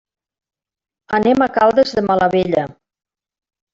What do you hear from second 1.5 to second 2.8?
Caldes de Malavella.